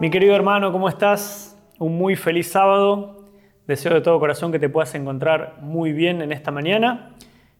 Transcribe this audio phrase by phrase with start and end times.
[0.00, 1.62] Mi querido hermano, ¿cómo estás?
[1.78, 3.26] Un muy feliz sábado.
[3.66, 7.10] Deseo de todo corazón que te puedas encontrar muy bien en esta mañana.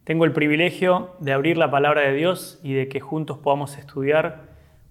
[0.05, 4.45] Tengo el privilegio de abrir la palabra de Dios y de que juntos podamos estudiar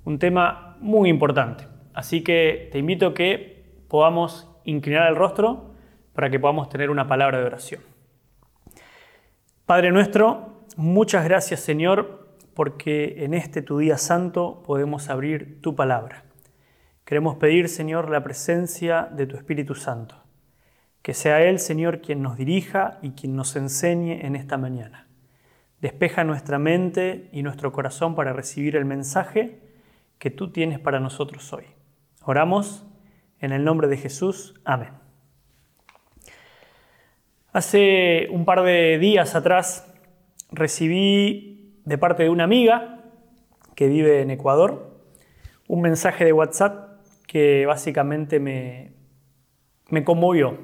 [0.06, 1.66] un tema muy importante.
[1.96, 5.74] Así que te invito a que podamos inclinar el rostro
[6.14, 7.82] para que podamos tener una palabra de oración.
[9.66, 16.29] Padre nuestro, muchas gracias Señor porque en este tu día santo podemos abrir tu palabra.
[17.10, 20.24] Queremos pedir, Señor, la presencia de tu Espíritu Santo.
[21.02, 25.08] Que sea Él, Señor, quien nos dirija y quien nos enseñe en esta mañana.
[25.82, 29.60] Despeja nuestra mente y nuestro corazón para recibir el mensaje
[30.20, 31.64] que tú tienes para nosotros hoy.
[32.26, 32.86] Oramos
[33.40, 34.62] en el nombre de Jesús.
[34.64, 34.92] Amén.
[37.52, 39.92] Hace un par de días atrás
[40.52, 43.00] recibí de parte de una amiga
[43.74, 45.02] que vive en Ecuador
[45.68, 46.89] un mensaje de WhatsApp
[47.30, 48.92] que básicamente me,
[49.90, 50.58] me conmovió.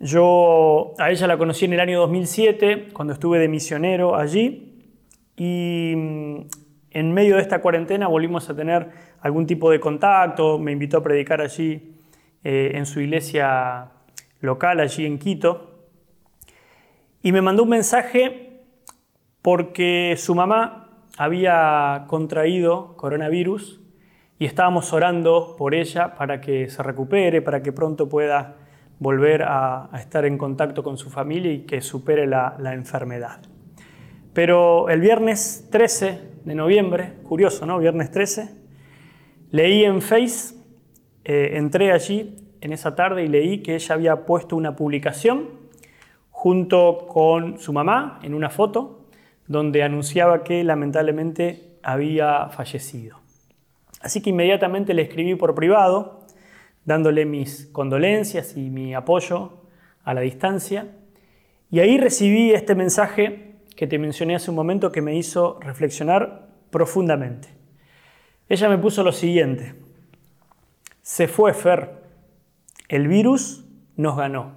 [0.00, 4.96] Yo a ella la conocí en el año 2007, cuando estuve de misionero allí,
[5.36, 6.36] y mm,
[6.92, 8.88] en medio de esta cuarentena volvimos a tener
[9.20, 11.94] algún tipo de contacto, me invitó a predicar allí
[12.42, 13.90] eh, en su iglesia
[14.40, 15.88] local, allí en Quito,
[17.22, 18.62] y me mandó un mensaje
[19.42, 23.83] porque su mamá había contraído coronavirus
[24.38, 28.56] y estábamos orando por ella para que se recupere, para que pronto pueda
[28.98, 33.40] volver a, estar en contacto con su familia y que supere la, enfermedad.
[34.32, 37.78] Pero el viernes 13 de noviembre, curioso, ¿no?
[37.78, 38.50] Viernes 13,
[39.50, 40.54] leí en Face,
[41.24, 45.50] eh, entré allí en esa tarde y leí que ella había puesto una publicación
[46.30, 49.06] junto con su mamá en una foto
[49.46, 53.23] donde anunciaba que lamentablemente había fallecido.
[54.04, 56.26] Así que inmediatamente le escribí por privado,
[56.84, 59.62] dándole mis condolencias y mi apoyo
[60.04, 60.94] a la distancia.
[61.70, 66.50] Y ahí recibí este mensaje que te mencioné hace un momento que me hizo reflexionar
[66.68, 67.48] profundamente.
[68.46, 69.74] Ella me puso lo siguiente,
[71.00, 72.02] se fue Fer,
[72.90, 73.64] el virus
[73.96, 74.52] nos ganó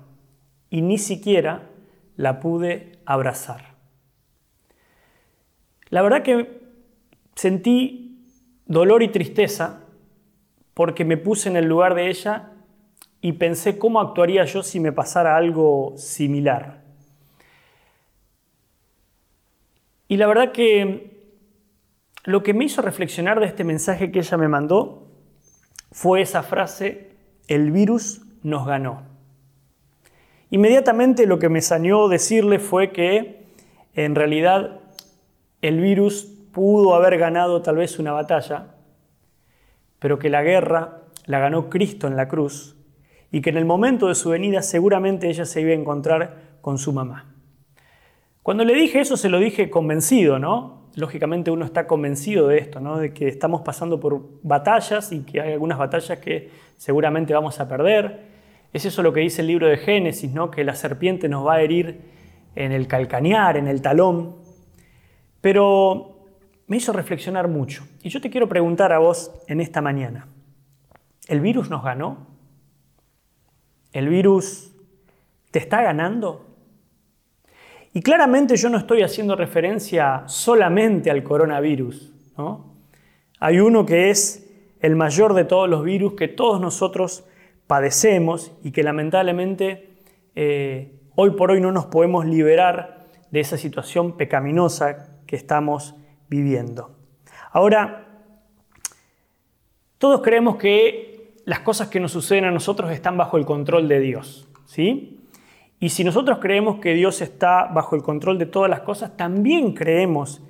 [0.70, 1.70] y ni siquiera
[2.18, 3.76] la pude abrazar.
[5.88, 6.60] La verdad que
[7.36, 8.07] sentí
[8.68, 9.84] dolor y tristeza
[10.74, 12.52] porque me puse en el lugar de ella
[13.22, 16.84] y pensé cómo actuaría yo si me pasara algo similar.
[20.08, 21.18] Y la verdad que
[22.24, 25.08] lo que me hizo reflexionar de este mensaje que ella me mandó
[25.92, 27.12] fue esa frase,
[27.48, 29.04] el virus nos ganó.
[30.50, 33.46] Inmediatamente lo que me sañó decirle fue que
[33.94, 34.80] en realidad
[35.62, 38.70] el virus pudo haber ganado tal vez una batalla,
[40.00, 42.76] pero que la guerra la ganó Cristo en la cruz
[43.32, 46.80] y que en el momento de su venida seguramente ella se iba a encontrar con
[46.80, 47.26] su mamá.
[48.42, 50.90] Cuando le dije eso se lo dije convencido, ¿no?
[50.96, 52.98] Lógicamente uno está convencido de esto, ¿no?
[52.98, 57.70] De que estamos pasando por batallas y que hay algunas batallas que seguramente vamos a
[57.70, 58.20] perder.
[58.74, 60.50] Es eso lo que dice el libro de Génesis, ¿no?
[60.50, 62.02] Que la serpiente nos va a herir
[62.56, 64.38] en el calcañar, en el talón.
[65.40, 66.17] Pero
[66.68, 67.88] me hizo reflexionar mucho.
[68.04, 70.28] Y yo te quiero preguntar a vos en esta mañana,
[71.28, 72.28] ¿el virus nos ganó?
[73.94, 74.76] ¿El virus
[75.52, 76.46] te está ganando?
[77.94, 82.14] Y claramente yo no estoy haciendo referencia solamente al coronavirus.
[82.38, 82.76] ¿no?
[83.40, 84.48] Hay uno que es
[84.82, 87.24] el mayor de todos los virus que todos nosotros
[87.66, 90.02] padecemos y que lamentablemente
[90.36, 95.96] eh, hoy por hoy no nos podemos liberar de esa situación pecaminosa que estamos
[96.30, 96.96] viviendo.
[97.52, 98.06] Ahora,
[99.98, 104.00] todos creemos que las cosas que nos suceden a nosotros están bajo el control de
[104.00, 105.18] Dios, ¿sí?
[105.80, 109.74] Y si nosotros creemos que Dios está bajo el control de todas las cosas, también
[109.74, 110.42] creemos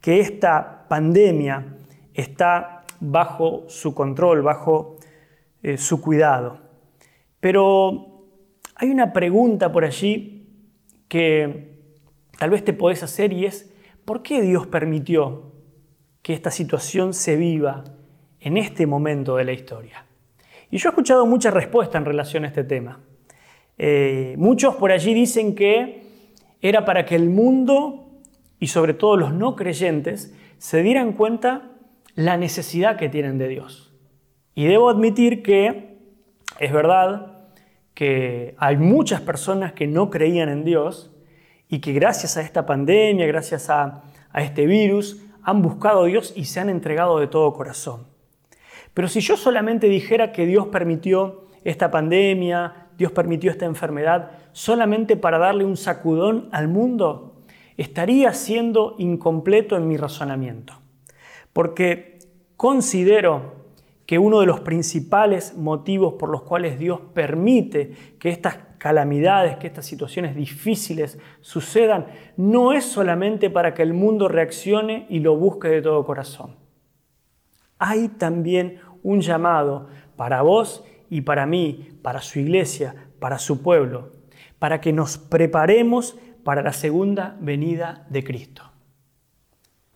[0.00, 1.76] que esta pandemia
[2.12, 4.96] está bajo su control, bajo
[5.62, 6.58] eh, su cuidado.
[7.40, 8.26] Pero
[8.74, 10.46] hay una pregunta por allí
[11.08, 11.78] que
[12.38, 13.73] tal vez te podés hacer y es,
[14.04, 15.52] ¿Por qué Dios permitió
[16.22, 17.84] que esta situación se viva
[18.40, 20.04] en este momento de la historia?
[20.70, 23.00] Y yo he escuchado muchas respuestas en relación a este tema.
[23.78, 26.02] Eh, muchos por allí dicen que
[26.60, 28.20] era para que el mundo
[28.60, 31.70] y sobre todo los no creyentes se dieran cuenta
[32.14, 33.94] la necesidad que tienen de Dios.
[34.54, 35.98] Y debo admitir que
[36.60, 37.48] es verdad
[37.94, 41.13] que hay muchas personas que no creían en Dios
[41.74, 46.44] y que gracias a esta pandemia, gracias a, este virus, han buscado a Dios y
[46.44, 48.06] se han entregado de todo corazón.
[48.94, 55.16] Pero si yo solamente dijera que Dios permitió esta pandemia, Dios permitió esta enfermedad solamente
[55.16, 57.42] para darle un sacudón al mundo,
[57.76, 60.74] estaría siendo incompleto en mi razonamiento.
[61.52, 62.20] Porque
[62.56, 63.64] considero
[64.06, 69.66] que uno de los principales motivos por los cuales Dios permite que estas calamidades, que
[69.66, 72.04] estas situaciones difíciles sucedan,
[72.36, 76.56] no es solamente para que el mundo reaccione y lo busque de todo corazón.
[77.78, 84.12] Hay también un llamado para vos y para mí, para su iglesia, para su pueblo,
[84.58, 88.70] para que nos preparemos para la segunda venida de Cristo.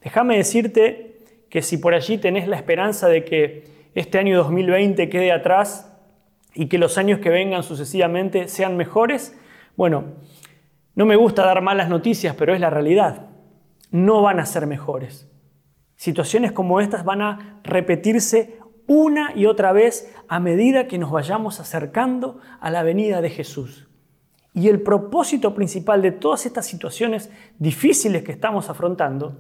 [0.01, 3.65] Déjame decirte que si por allí tenés la esperanza de que
[3.95, 5.95] este año 2020 quede atrás
[6.55, 9.37] y que los años que vengan sucesivamente sean mejores,
[9.77, 10.05] bueno,
[10.95, 13.27] no me gusta dar malas noticias, pero es la realidad.
[13.91, 15.29] No van a ser mejores.
[15.97, 21.61] Situaciones como estas van a repetirse una y otra vez a medida que nos vayamos
[21.61, 23.89] acercando a la venida de Jesús.
[24.55, 29.37] Y el propósito principal de todas estas situaciones difíciles que estamos afrontando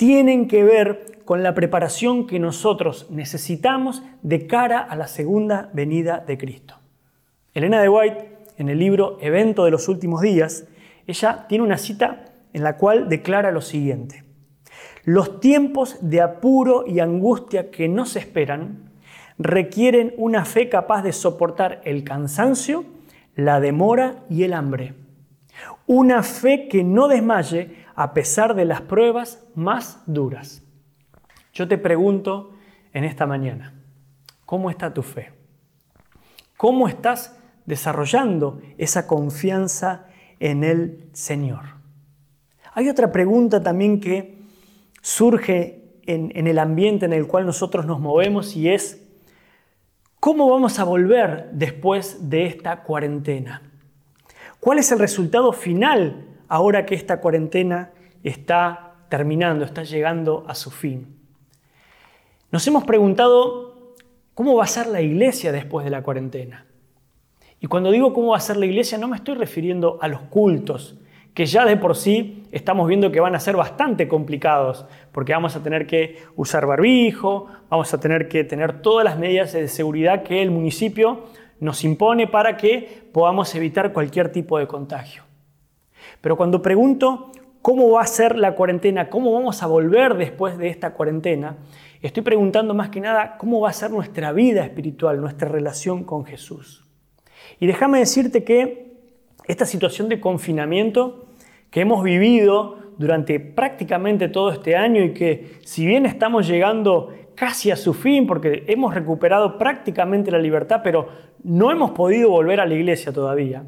[0.00, 6.24] tienen que ver con la preparación que nosotros necesitamos de cara a la segunda venida
[6.26, 6.76] de Cristo.
[7.52, 10.64] Elena de White, en el libro Evento de los Últimos Días,
[11.06, 14.24] ella tiene una cita en la cual declara lo siguiente.
[15.04, 18.90] Los tiempos de apuro y angustia que no se esperan
[19.36, 22.86] requieren una fe capaz de soportar el cansancio,
[23.34, 24.94] la demora y el hambre.
[25.86, 30.62] Una fe que no desmaye a pesar de las pruebas más duras.
[31.52, 32.52] Yo te pregunto
[32.92, 33.74] en esta mañana,
[34.46, 35.32] ¿cómo está tu fe?
[36.56, 40.06] ¿Cómo estás desarrollando esa confianza
[40.38, 41.80] en el Señor?
[42.74, 44.38] Hay otra pregunta también que
[45.02, 49.02] surge en, el ambiente en el cual nosotros nos movemos y es,
[50.18, 53.62] ¿cómo vamos a volver después de esta cuarentena?
[54.58, 57.92] ¿Cuál es el resultado final ahora que esta cuarentena
[58.22, 61.16] está terminando, está llegando a su fin.
[62.50, 63.94] Nos hemos preguntado
[64.34, 66.66] cómo va a ser la iglesia después de la cuarentena.
[67.60, 70.22] Y cuando digo cómo va a ser la iglesia, no me estoy refiriendo a los
[70.22, 70.98] cultos,
[71.34, 75.54] que ya de por sí estamos viendo que van a ser bastante complicados, porque vamos
[75.54, 80.24] a tener que usar barbijo, vamos a tener que tener todas las medidas de seguridad
[80.24, 81.26] que el municipio
[81.60, 85.29] nos impone para que podamos evitar cualquier tipo de contagio.
[86.20, 87.32] Pero cuando pregunto
[87.62, 91.58] cómo va a ser la cuarentena, cómo vamos a volver después de esta cuarentena,
[92.02, 96.24] estoy preguntando más que nada cómo va a ser nuestra vida espiritual, nuestra relación con
[96.24, 96.86] Jesús.
[97.58, 98.90] Y déjame decirte que
[99.46, 101.26] esta situación de confinamiento
[101.70, 107.70] que hemos vivido durante prácticamente todo este año y que si bien estamos llegando casi
[107.70, 111.08] a su fin porque hemos recuperado prácticamente la libertad, pero
[111.42, 113.64] no hemos podido volver a la iglesia todavía,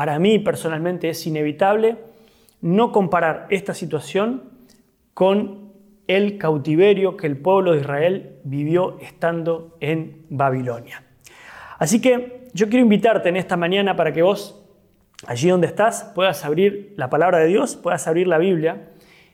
[0.00, 1.98] para mí personalmente es inevitable
[2.62, 4.44] no comparar esta situación
[5.12, 5.72] con
[6.06, 11.02] el cautiverio que el pueblo de Israel vivió estando en Babilonia.
[11.78, 14.64] Así que yo quiero invitarte en esta mañana para que vos,
[15.26, 18.88] allí donde estás, puedas abrir la palabra de Dios, puedas abrir la Biblia,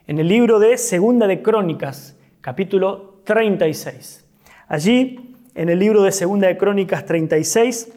[0.05, 4.25] en el libro de Segunda de Crónicas, capítulo 36.
[4.67, 7.93] Allí, en el libro de Segunda de Crónicas 36,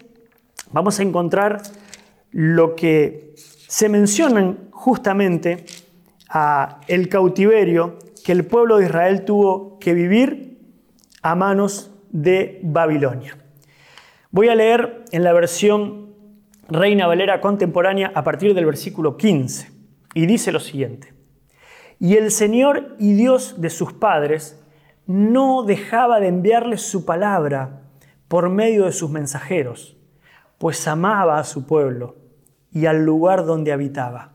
[0.71, 1.63] vamos a encontrar
[2.31, 5.65] lo que se mencionan justamente
[6.29, 10.59] a el cautiverio que el pueblo de Israel tuvo que vivir
[11.23, 13.37] a manos de Babilonia.
[14.31, 16.15] Voy a leer en la versión
[16.69, 19.71] Reina Valera contemporánea a partir del versículo 15
[20.15, 21.13] y dice lo siguiente.
[21.99, 24.63] Y el Señor y Dios de sus padres
[25.07, 27.83] no dejaba de enviarles su palabra
[28.29, 29.97] por medio de sus mensajeros
[30.61, 32.17] pues amaba a su pueblo
[32.73, 34.33] y al lugar donde habitaba.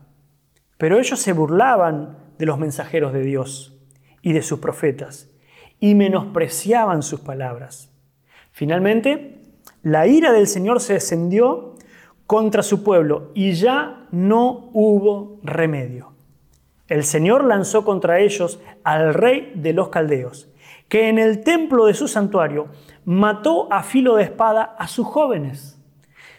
[0.78, 3.78] Pero ellos se burlaban de los mensajeros de Dios
[4.22, 5.30] y de sus profetas
[5.80, 7.90] y menospreciaban sus palabras.
[8.52, 9.42] Finalmente,
[9.82, 11.74] la ira del Señor se descendió
[12.26, 16.12] contra su pueblo y ya no hubo remedio.
[16.88, 20.48] El Señor lanzó contra ellos al rey de los caldeos,
[20.88, 22.68] que en el templo de su santuario
[23.04, 25.80] mató a filo de espada a sus jóvenes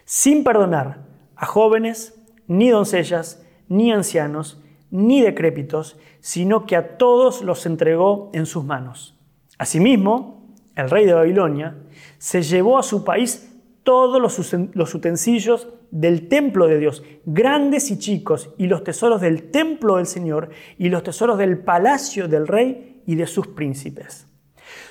[0.06, 1.07] sin perdonar
[1.38, 8.46] a jóvenes, ni doncellas, ni ancianos, ni decrépitos, sino que a todos los entregó en
[8.46, 9.17] sus manos.
[9.58, 11.77] Asimismo, el rey de Babilonia
[12.17, 13.53] se llevó a su país
[13.84, 19.96] todos los utensilios del templo de Dios, grandes y chicos, y los tesoros del templo
[19.96, 24.27] del Señor, y los tesoros del palacio del rey y de sus príncipes.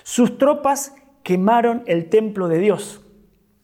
[0.03, 3.03] Sus tropas quemaron el templo de Dios.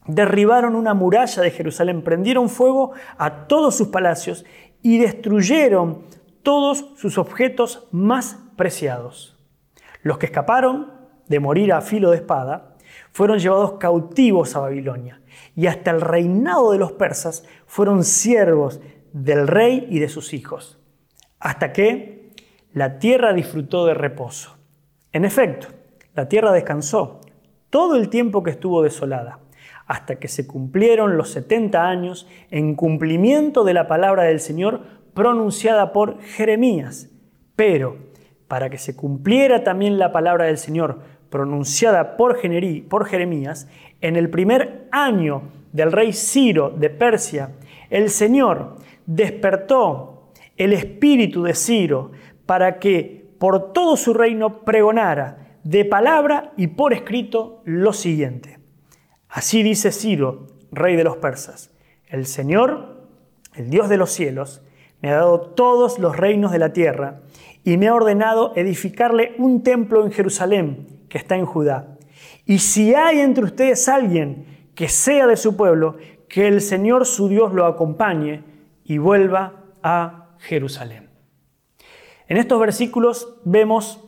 [0.07, 4.45] Derribaron una muralla de Jerusalén, prendieron fuego a todos sus palacios
[4.83, 6.03] y destruyeron
[6.43, 9.39] todos sus objetos más preciados.
[10.03, 10.93] Los que escaparon
[11.29, 12.77] de morir a filo de espada
[13.13, 15.21] fueron llevados cautivos a Babilonia
[15.55, 18.81] y hasta el reinado de los persas fueron siervos
[19.13, 20.79] del rey y de sus hijos,
[21.39, 22.33] hasta que
[22.73, 24.57] la tierra disfrutó de reposo.
[25.13, 25.69] En efecto,
[26.15, 27.21] la tierra descansó
[27.71, 29.39] todo el tiempo que estuvo desolada,
[29.87, 34.83] hasta que se cumplieron los 70 años en cumplimiento de la palabra del Señor
[35.15, 37.11] pronunciada por Jeremías.
[37.57, 37.97] Pero
[38.49, 43.67] para que se cumpliera también la palabra del Señor pronunciada por, Jeremías,
[44.03, 47.53] en el primer año del rey Ciro de Persia,
[47.89, 52.12] el Señor despertó el espíritu de Ciro
[52.45, 58.62] para que por todo su reino pregonara de palabra y por escrito lo siguiente.
[59.33, 61.71] Así dice Ciro, rey de los persas,
[62.07, 63.09] el Señor,
[63.55, 64.61] el Dios de los cielos,
[65.01, 67.23] me ha dado todos los reinos de la tierra
[67.65, 71.97] y me ha ordenado edificarle un templo en Jerusalén, que está en Judá.
[72.45, 75.97] Y si hay entre ustedes alguien que sea de su pueblo,
[76.29, 78.45] que el Señor su Dios lo acompañe
[78.85, 81.09] y vuelva a Jerusalén.
[82.29, 84.05] En estos versículos vemos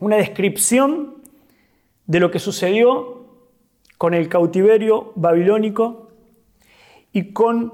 [0.00, 1.16] una descripción
[2.06, 3.23] de lo que sucedió
[4.04, 6.10] con el cautiverio babilónico
[7.10, 7.72] y con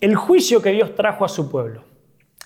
[0.00, 1.84] el juicio que Dios trajo a su pueblo.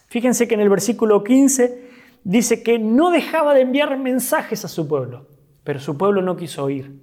[0.09, 1.91] Fíjense que en el versículo 15
[2.25, 5.29] dice que no dejaba de enviar mensajes a su pueblo,
[5.63, 7.01] pero su pueblo no quiso oír.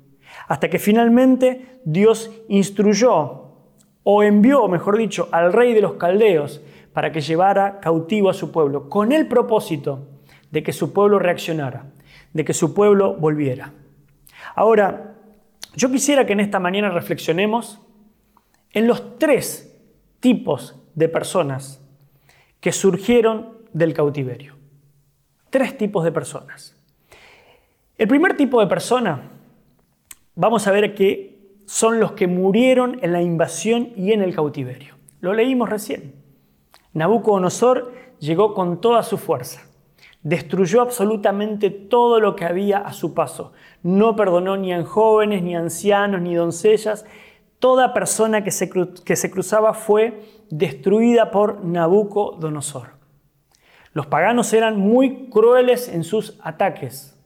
[0.50, 3.54] Hasta que finalmente Dios instruyó,
[4.04, 6.60] o envió, mejor dicho, al rey de los caldeos
[6.92, 10.10] para que llevara cautivo a su pueblo, con el propósito
[10.52, 11.86] de que su pueblo reaccionara,
[12.34, 13.72] de que su pueblo volviera.
[14.56, 15.14] Ahora,
[15.78, 17.80] yo quisiera que en esta mañana reflexionemos
[18.72, 19.80] en los tres
[20.20, 21.80] tipos de personas
[22.60, 24.56] que surgieron del cautiverio.
[25.52, 26.76] Tres tipos de personas.
[27.96, 29.30] El primer tipo de persona,
[30.34, 34.96] vamos a ver que son los que murieron en la invasión y en el cautiverio.
[35.22, 36.16] Lo leímos recién.
[36.94, 39.67] Nabucodonosor llegó con toda su fuerza.
[40.24, 43.54] Destruyó absolutamente todo lo que había a su paso.
[43.84, 47.06] No perdonó ni a jóvenes, ni ancianos, ni doncellas.
[47.60, 52.98] Toda persona que se, que se cruzaba fue destruida por Nabucodonosor.
[53.94, 57.18] Los paganos eran muy crueles en sus ataques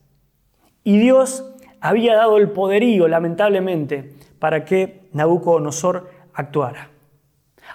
[0.84, 1.44] y Dios
[1.80, 6.90] había dado el poderío, lamentablemente, para que Nabucodonosor actuara.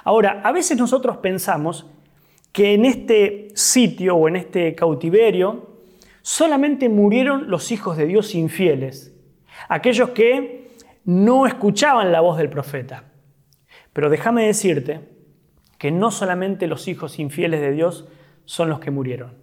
[0.04, 1.86] Ahora, a veces nosotros pensamos
[2.52, 5.78] que en este sitio o en este cautiverio
[6.22, 9.16] solamente murieron los hijos de Dios infieles,
[9.70, 10.68] aquellos que
[11.06, 13.06] no escuchaban la voz del profeta.
[13.94, 15.02] Pero déjame decirte
[15.78, 18.08] que no solamente los hijos infieles de Dios
[18.46, 19.36] son los que murieron.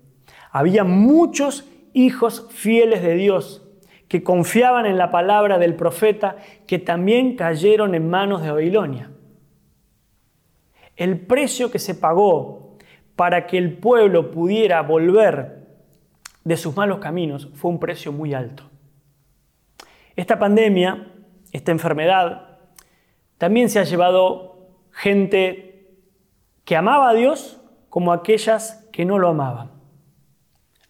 [0.51, 3.67] Había muchos hijos fieles de Dios
[4.09, 9.11] que confiaban en la palabra del profeta que también cayeron en manos de Babilonia.
[10.97, 12.64] El precio que se pagó
[13.17, 15.65] para que el pueblo pudiera volver
[16.45, 18.65] de sus malos caminos fue un precio muy alto.
[20.17, 21.09] Esta pandemia,
[21.53, 22.59] esta enfermedad,
[23.39, 25.89] también se ha llevado gente
[26.65, 29.71] que amaba a Dios como aquellas que no lo amaban.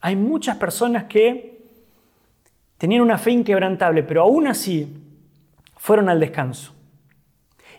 [0.00, 1.64] Hay muchas personas que
[2.78, 5.02] tenían una fe inquebrantable, pero aún así
[5.76, 6.74] fueron al descanso.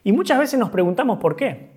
[0.03, 1.74] Y muchas veces nos preguntamos por qué.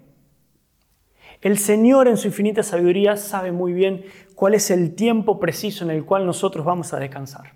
[1.40, 4.04] El Señor en su infinita sabiduría sabe muy bien
[4.34, 7.52] cuál es el tiempo preciso en el cual nosotros vamos a descansar.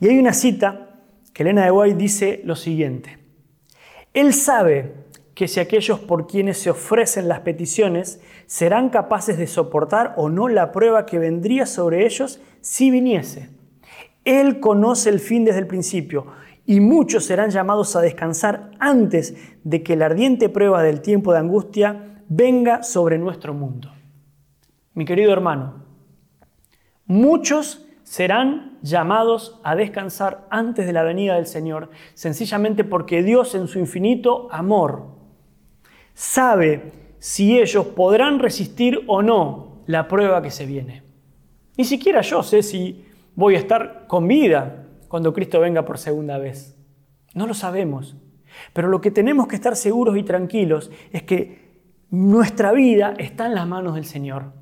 [0.00, 1.00] Y hay una cita
[1.32, 3.18] que Elena de White dice lo siguiente.
[4.12, 4.92] Él sabe
[5.34, 10.48] que si aquellos por quienes se ofrecen las peticiones serán capaces de soportar o no
[10.48, 13.48] la prueba que vendría sobre ellos si viniese.
[14.24, 16.26] Él conoce el fin desde el principio
[16.66, 21.40] y muchos serán llamados a descansar antes de que la ardiente prueba del tiempo de
[21.40, 23.92] angustia venga sobre nuestro mundo.
[24.94, 25.84] Mi querido hermano,
[27.06, 33.66] muchos serán llamados a descansar antes de la venida del Señor, sencillamente porque Dios en
[33.66, 35.14] su infinito amor
[36.12, 41.02] sabe si ellos podrán resistir o no la prueba que se viene.
[41.76, 43.04] Ni siquiera yo sé si
[43.34, 46.78] voy a estar con vida cuando Cristo venga por segunda vez.
[47.34, 48.16] No lo sabemos.
[48.72, 51.63] Pero lo que tenemos que estar seguros y tranquilos es que
[52.14, 54.52] nuestra vida está en las manos del Señor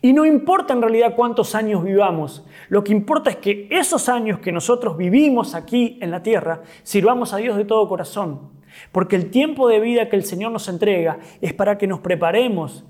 [0.00, 4.38] Y no importa en realidad cuántos años vivamos, lo que importa es que esos años
[4.38, 8.52] que nosotros vivimos aquí en la tierra, sirvamos a Dios de todo corazón.
[8.90, 12.84] Porque el tiempo de vida que el Señor nos entrega es para que nos preparemos,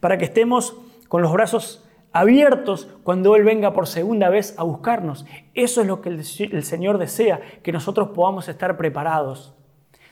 [0.00, 0.76] para que estemos
[1.08, 5.26] con los brazos abiertos cuando Él venga por segunda vez a buscarnos.
[5.54, 6.24] Eso es lo que el
[6.64, 9.54] Señor desea, que nosotros podamos estar preparados.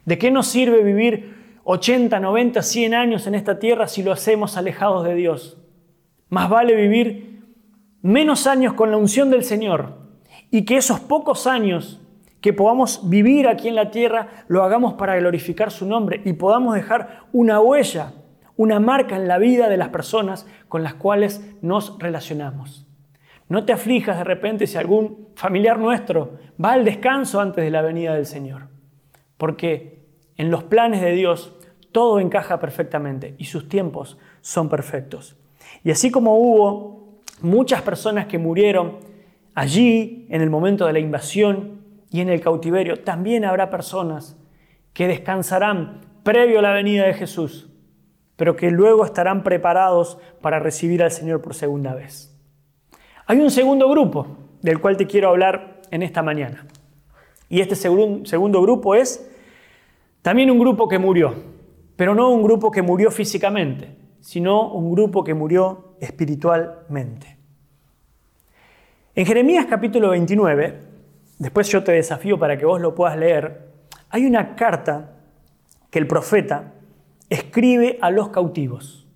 [0.04, 4.56] ¿De qué nos sirve vivir 80, 90, 100 años en esta tierra si lo hacemos
[4.56, 5.58] alejados de Dios?
[6.28, 7.42] Más vale vivir
[8.02, 9.98] menos años con la unción del Señor
[10.52, 12.00] y que esos pocos años
[12.40, 16.76] que podamos vivir aquí en la tierra lo hagamos para glorificar su nombre y podamos
[16.76, 18.12] dejar una huella,
[18.56, 22.86] una marca en la vida de las personas con las cuales nos relacionamos.
[23.48, 27.82] No te aflijas de repente si algún familiar nuestro va al descanso antes de la
[27.82, 28.68] venida del Señor,
[29.36, 29.96] porque
[30.36, 31.55] en los planes de Dios
[31.96, 35.34] todo encaja perfectamente y sus tiempos son perfectos.
[35.82, 38.98] Y así como hubo muchas personas que murieron
[39.54, 44.36] allí en el momento de la invasión y en el cautiverio, también habrá personas
[44.92, 47.70] que descansarán previo a la venida de Jesús,
[48.36, 52.38] pero que luego estarán preparados para recibir al Señor por segunda vez.
[53.24, 56.66] Hay un segundo grupo del cual te quiero hablar en esta mañana.
[57.48, 59.30] Y este segundo grupo es
[60.20, 61.55] también un grupo que murió,
[61.96, 67.38] pero no un grupo que murió físicamente, sino un grupo que murió espiritualmente.
[69.14, 70.80] En Jeremías capítulo 29,
[71.38, 73.72] después yo te desafío para que vos lo puedas leer,
[74.10, 75.14] hay una carta
[75.90, 76.74] que el profeta
[77.30, 79.06] escribe a los cautivos.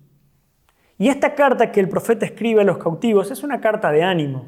[0.97, 4.47] Y esta carta que el profeta escribe a los cautivos es una carta de ánimo.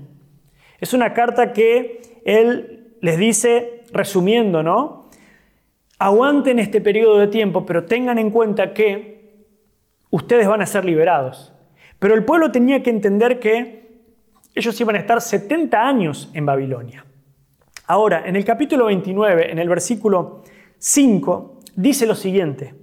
[0.80, 5.02] Es una carta que él les dice, resumiendo, ¿no?
[6.03, 9.45] Aguanten este periodo de tiempo, pero tengan en cuenta que
[10.10, 11.53] ustedes van a ser liberados.
[11.98, 14.03] Pero el pueblo tenía que entender que
[14.53, 17.05] ellos iban a estar 70 años en Babilonia.
[17.87, 20.44] Ahora, en el capítulo 29, en el versículo
[20.77, 22.75] 5, dice lo siguiente,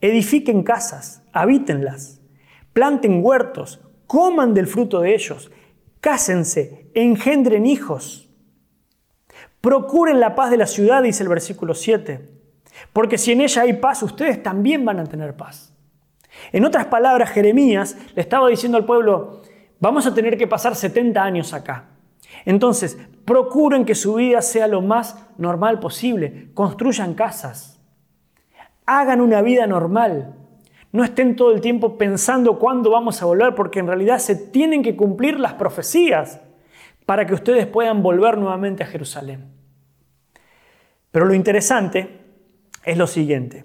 [0.00, 2.20] edifiquen casas, habítenlas,
[2.72, 5.52] planten huertos, coman del fruto de ellos,
[6.00, 8.28] cásense, engendren hijos,
[9.60, 12.34] procuren la paz de la ciudad, dice el versículo 7,
[12.92, 15.72] porque si en ella hay paz, ustedes también van a tener paz.
[16.52, 19.42] En otras palabras, Jeremías le estaba diciendo al pueblo,
[19.80, 21.86] vamos a tener que pasar 70 años acá.
[22.44, 26.50] Entonces, procuren que su vida sea lo más normal posible.
[26.54, 27.80] Construyan casas.
[28.84, 30.34] Hagan una vida normal.
[30.92, 34.82] No estén todo el tiempo pensando cuándo vamos a volver, porque en realidad se tienen
[34.82, 36.40] que cumplir las profecías
[37.04, 39.52] para que ustedes puedan volver nuevamente a Jerusalén.
[41.10, 42.25] Pero lo interesante
[42.86, 43.64] es lo siguiente,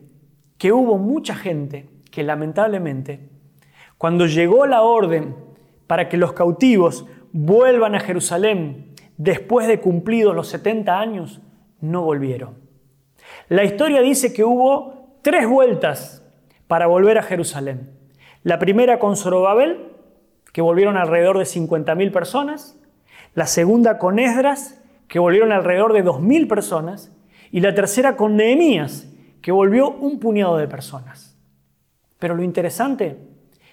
[0.57, 3.29] que hubo mucha gente que lamentablemente,
[3.97, 5.35] cuando llegó la orden
[5.87, 11.39] para que los cautivos vuelvan a Jerusalén después de cumplidos los 70 años,
[11.79, 12.57] no volvieron.
[13.47, 16.25] La historia dice que hubo tres vueltas
[16.67, 17.91] para volver a Jerusalén.
[18.43, 19.91] La primera con Zorobabel,
[20.51, 22.79] que volvieron alrededor de 50.000 personas.
[23.35, 27.15] La segunda con Esdras, que volvieron alrededor de 2.000 personas.
[27.51, 29.10] Y la tercera con Nehemías,
[29.41, 31.37] que volvió un puñado de personas.
[32.19, 33.17] Pero lo interesante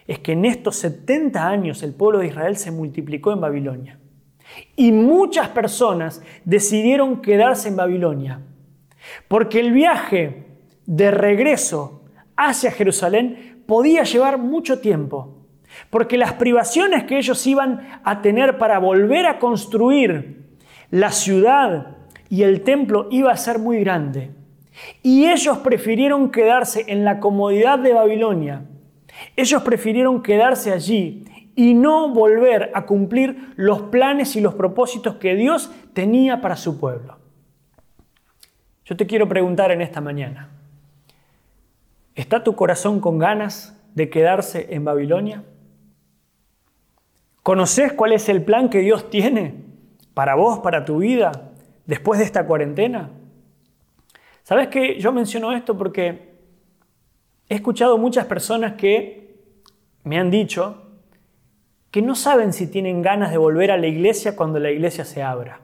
[0.06, 3.98] es que en estos 70 años el pueblo de Israel se multiplicó en Babilonia.
[4.74, 8.40] Y muchas personas decidieron quedarse en Babilonia.
[9.28, 10.46] Porque el viaje
[10.86, 12.04] de regreso
[12.36, 15.44] hacia Jerusalén podía llevar mucho tiempo.
[15.90, 20.56] Porque las privaciones que ellos iban a tener para volver a construir
[20.90, 21.98] la ciudad
[22.30, 24.30] y el templo iba a ser muy grande.
[25.02, 28.64] Y ellos prefirieron quedarse en la comodidad de Babilonia.
[29.36, 35.34] Ellos prefirieron quedarse allí y no volver a cumplir los planes y los propósitos que
[35.34, 37.18] Dios tenía para su pueblo.
[38.84, 40.50] Yo te quiero preguntar en esta mañana,
[42.14, 45.42] ¿está tu corazón con ganas de quedarse en Babilonia?
[47.42, 49.54] ¿Conoces cuál es el plan que Dios tiene
[50.14, 51.50] para vos, para tu vida,
[51.86, 53.10] después de esta cuarentena?
[54.48, 54.98] ¿Sabes qué?
[54.98, 56.32] Yo menciono esto porque
[57.50, 59.36] he escuchado muchas personas que
[60.04, 60.84] me han dicho
[61.90, 65.22] que no saben si tienen ganas de volver a la iglesia cuando la iglesia se
[65.22, 65.60] abra.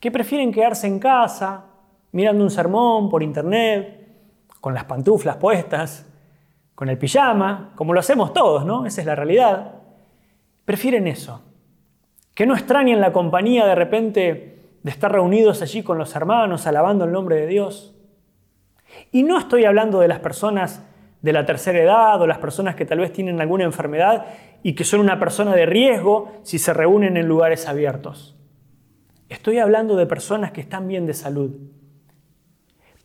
[0.00, 1.66] Que prefieren quedarse en casa,
[2.12, 4.08] mirando un sermón por internet,
[4.62, 6.10] con las pantuflas puestas,
[6.74, 8.86] con el pijama, como lo hacemos todos, ¿no?
[8.86, 9.74] Esa es la realidad.
[10.64, 11.42] Prefieren eso.
[12.32, 14.55] Que no extrañen la compañía de repente
[14.86, 17.92] de estar reunidos allí con los hermanos, alabando el nombre de Dios.
[19.10, 20.80] Y no estoy hablando de las personas
[21.22, 24.26] de la tercera edad o las personas que tal vez tienen alguna enfermedad
[24.62, 28.36] y que son una persona de riesgo si se reúnen en lugares abiertos.
[29.28, 31.50] Estoy hablando de personas que están bien de salud,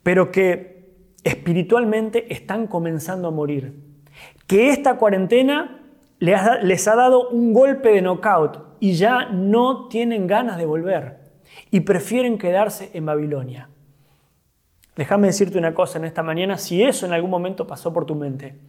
[0.03, 0.85] pero que
[1.23, 3.73] espiritualmente están comenzando a morir.
[4.45, 5.81] Que esta cuarentena
[6.19, 11.20] les ha dado un golpe de knockout y ya no tienen ganas de volver
[11.71, 13.69] y prefieren quedarse en Babilonia.
[14.95, 18.13] Déjame decirte una cosa en esta mañana, si eso en algún momento pasó por tu
[18.13, 18.59] mente.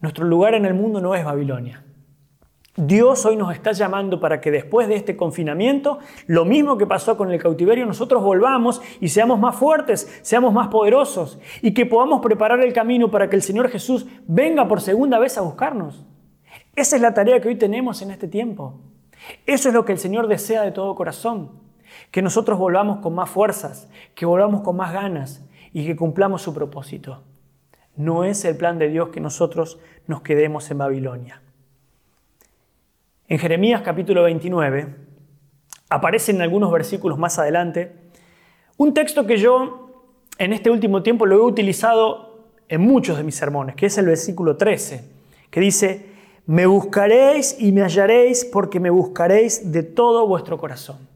[0.00, 1.82] Nuestro lugar en el mundo no es Babilonia.
[2.76, 7.16] Dios hoy nos está llamando para que después de este confinamiento, lo mismo que pasó
[7.16, 12.20] con el cautiverio, nosotros volvamos y seamos más fuertes, seamos más poderosos y que podamos
[12.20, 16.04] preparar el camino para que el Señor Jesús venga por segunda vez a buscarnos.
[16.74, 18.80] Esa es la tarea que hoy tenemos en este tiempo.
[19.46, 21.50] Eso es lo que el Señor desea de todo corazón.
[22.10, 26.54] Que nosotros volvamos con más fuerzas, que volvamos con más ganas y que cumplamos su
[26.54, 27.22] propósito.
[27.96, 31.42] No es el plan de Dios que nosotros nos quedemos en Babilonia.
[33.28, 34.96] En Jeremías capítulo 29
[35.88, 38.10] aparece en algunos versículos más adelante
[38.76, 39.84] un texto que yo
[40.38, 44.06] en este último tiempo lo he utilizado en muchos de mis sermones, que es el
[44.06, 45.10] versículo 13,
[45.50, 46.13] que dice,
[46.46, 51.08] me buscaréis y me hallaréis porque me buscaréis de todo vuestro corazón.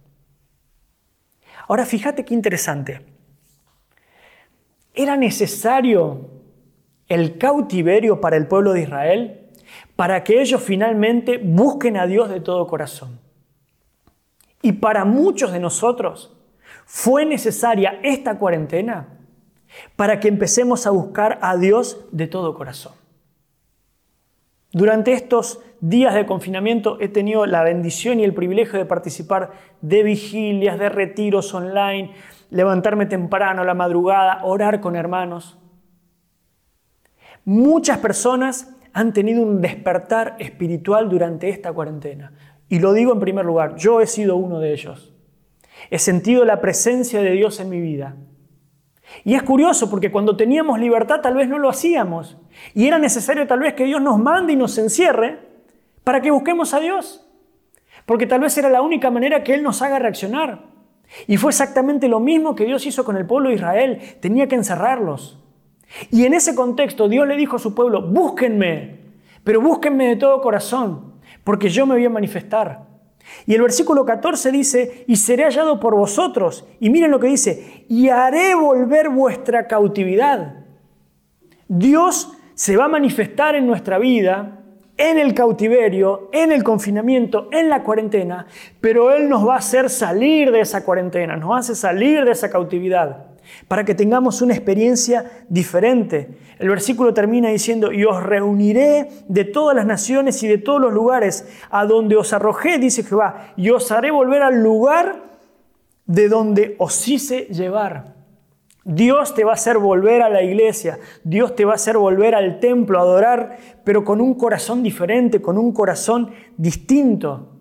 [1.66, 3.02] Ahora fíjate qué interesante.
[4.94, 6.30] ¿Era necesario
[7.08, 9.48] el cautiverio para el pueblo de Israel?
[9.96, 13.18] para que ellos finalmente busquen a Dios de todo corazón.
[14.62, 16.36] Y para muchos de nosotros
[16.86, 19.08] fue necesaria esta cuarentena
[19.96, 22.92] para que empecemos a buscar a Dios de todo corazón.
[24.72, 30.02] Durante estos días de confinamiento he tenido la bendición y el privilegio de participar de
[30.02, 32.12] vigilias, de retiros online,
[32.50, 35.58] levantarme temprano a la madrugada, orar con hermanos.
[37.44, 42.32] Muchas personas han tenido un despertar espiritual durante esta cuarentena.
[42.68, 45.14] Y lo digo en primer lugar, yo he sido uno de ellos.
[45.90, 48.16] He sentido la presencia de Dios en mi vida.
[49.24, 52.36] Y es curioso porque cuando teníamos libertad tal vez no lo hacíamos.
[52.74, 55.38] Y era necesario tal vez que Dios nos mande y nos encierre
[56.04, 57.26] para que busquemos a Dios.
[58.06, 60.64] Porque tal vez era la única manera que Él nos haga reaccionar.
[61.26, 64.00] Y fue exactamente lo mismo que Dios hizo con el pueblo de Israel.
[64.20, 65.38] Tenía que encerrarlos.
[66.10, 69.00] Y en ese contexto Dios le dijo a su pueblo, búsquenme,
[69.42, 72.87] pero búsquenme de todo corazón, porque yo me voy a manifestar.
[73.46, 76.66] Y el versículo 14 dice, y seré hallado por vosotros.
[76.80, 80.64] Y miren lo que dice, y haré volver vuestra cautividad.
[81.68, 84.60] Dios se va a manifestar en nuestra vida,
[84.96, 88.46] en el cautiverio, en el confinamiento, en la cuarentena,
[88.80, 92.50] pero Él nos va a hacer salir de esa cuarentena, nos hace salir de esa
[92.50, 93.27] cautividad
[93.66, 96.38] para que tengamos una experiencia diferente.
[96.58, 100.92] El versículo termina diciendo, y os reuniré de todas las naciones y de todos los
[100.92, 105.38] lugares a donde os arrojé, dice Jehová, y os haré volver al lugar
[106.06, 108.16] de donde os hice llevar.
[108.84, 112.34] Dios te va a hacer volver a la iglesia, Dios te va a hacer volver
[112.34, 117.52] al templo a adorar, pero con un corazón diferente, con un corazón distinto.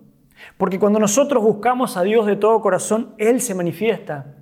[0.56, 4.37] Porque cuando nosotros buscamos a Dios de todo corazón, Él se manifiesta.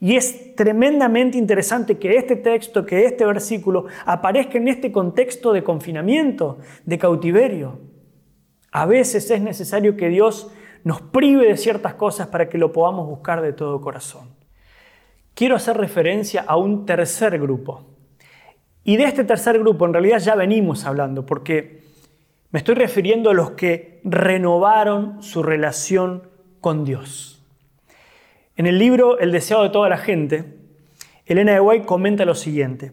[0.00, 5.64] Y es tremendamente interesante que este texto, que este versículo aparezca en este contexto de
[5.64, 7.80] confinamiento, de cautiverio.
[8.70, 10.52] A veces es necesario que Dios
[10.84, 14.28] nos prive de ciertas cosas para que lo podamos buscar de todo corazón.
[15.34, 17.84] Quiero hacer referencia a un tercer grupo.
[18.84, 21.82] Y de este tercer grupo en realidad ya venimos hablando, porque
[22.50, 26.28] me estoy refiriendo a los que renovaron su relación
[26.60, 27.37] con Dios.
[28.58, 30.58] En el libro El deseo de toda la gente,
[31.26, 32.90] Elena de White comenta lo siguiente.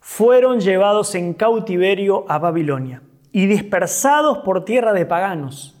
[0.00, 5.78] Fueron llevados en cautiverio a Babilonia y dispersados por tierra de paganos.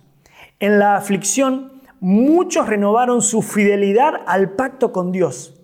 [0.60, 5.58] En la aflicción, muchos renovaron su fidelidad al pacto con Dios.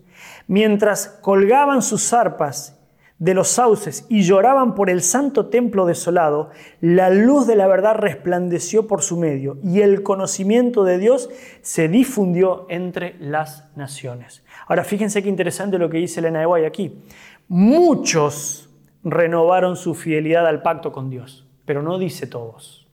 [0.46, 2.79] Mientras colgaban sus arpas
[3.20, 7.94] de los sauces y lloraban por el santo templo desolado, la luz de la verdad
[7.94, 11.28] resplandeció por su medio y el conocimiento de Dios
[11.60, 14.42] se difundió entre las naciones.
[14.66, 16.98] Ahora fíjense qué interesante lo que dice Elena de aquí.
[17.46, 18.70] Muchos
[19.04, 22.88] renovaron su fidelidad al pacto con Dios, pero no dice todos,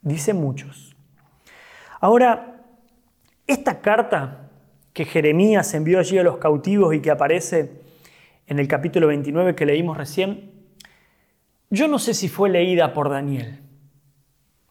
[0.00, 0.94] dice muchos.
[2.00, 2.62] Ahora,
[3.48, 4.48] esta carta
[4.92, 7.81] que Jeremías envió allí a los cautivos y que aparece
[8.46, 10.50] en el capítulo 29 que leímos recién,
[11.70, 13.60] yo no sé si fue leída por Daniel,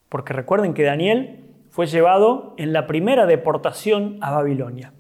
[0.10, 4.94] porque recuerden que Daniel fue llevado en la primera deportación a Babilonia.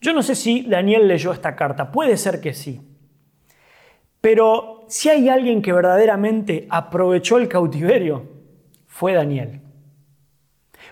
[0.00, 2.80] Yo no sé si Daniel leyó esta carta, puede ser que sí,
[4.20, 8.24] pero si hay alguien que verdaderamente aprovechó el cautiverio,
[8.86, 9.60] fue Daniel.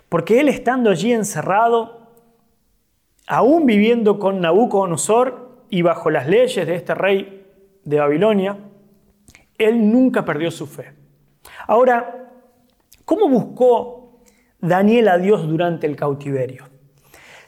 [0.08, 2.12] Porque él estando allí encerrado,
[3.26, 7.46] aún viviendo con Nabucodonosor y bajo las leyes de este rey
[7.84, 8.58] de Babilonia,
[9.58, 10.92] él nunca perdió su fe.
[11.66, 12.30] Ahora,
[13.04, 14.20] ¿cómo buscó
[14.60, 16.64] Daniel a Dios durante el cautiverio?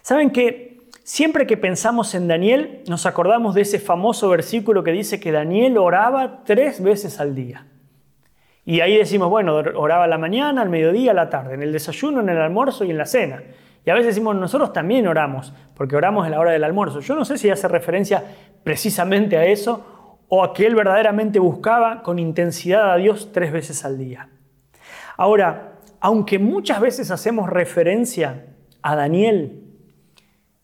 [0.03, 5.21] Saben que siempre que pensamos en Daniel, nos acordamos de ese famoso versículo que dice
[5.21, 7.67] que Daniel oraba tres veces al día.
[8.65, 11.73] Y ahí decimos, bueno, oraba a la mañana, al mediodía, a la tarde, en el
[11.73, 13.43] desayuno, en el almuerzo y en la cena.
[13.85, 17.01] Y a veces decimos, nosotros también oramos, porque oramos en la hora del almuerzo.
[17.01, 18.23] Yo no sé si hace referencia
[18.63, 23.85] precisamente a eso o a que él verdaderamente buscaba con intensidad a Dios tres veces
[23.85, 24.29] al día.
[25.17, 28.47] Ahora, aunque muchas veces hacemos referencia
[28.83, 29.65] a Daniel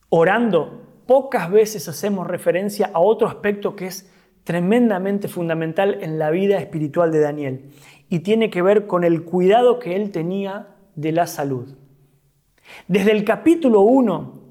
[0.09, 4.11] orando, pocas veces hacemos referencia a otro aspecto que es
[4.45, 7.71] tremendamente fundamental en la vida espiritual de Daniel
[8.09, 11.77] y tiene que ver con el cuidado que él tenía de la salud.
[12.89, 14.43] Desde el capítulo 1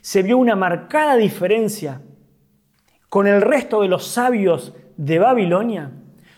[0.00, 2.02] se vio una marcada diferencia
[3.08, 5.92] con el resto de los sabios de Babilonia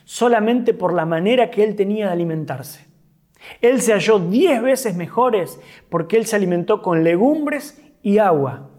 [0.05, 2.87] solamente por la manera que él tenía de alimentarse.
[3.61, 8.71] Él se halló diez veces mejores porque él se alimentó con legumbres y agua.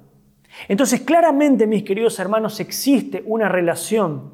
[0.68, 4.32] Entonces, claramente, mis queridos hermanos, existe una relación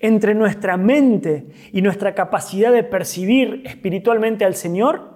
[0.00, 5.15] entre nuestra mente y nuestra capacidad de percibir espiritualmente al Señor